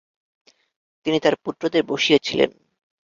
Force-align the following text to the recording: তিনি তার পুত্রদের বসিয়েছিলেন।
তিনি 1.05 1.17
তার 1.19 1.35
পুত্রদের 1.43 1.83
বসিয়েছিলেন। 1.83 2.49